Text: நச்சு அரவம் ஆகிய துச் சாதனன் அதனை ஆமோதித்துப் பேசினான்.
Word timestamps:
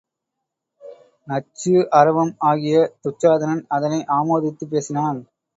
நச்சு 1.27 1.73
அரவம் 1.91 2.33
ஆகிய 2.49 2.75
துச் 3.03 3.21
சாதனன் 3.21 3.63
அதனை 3.69 3.99
ஆமோதித்துப் 4.19 4.73
பேசினான். 4.73 5.21